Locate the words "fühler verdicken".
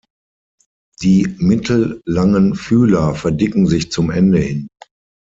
2.55-3.67